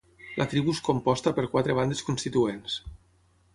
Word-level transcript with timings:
La 0.41 0.45
tribu 0.53 0.73
és 0.75 0.79
composta 0.87 1.35
per 1.41 1.45
quatre 1.53 1.77
bandes 1.81 2.03
constituents. 2.11 2.81